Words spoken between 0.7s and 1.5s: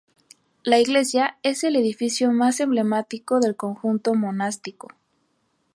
iglesia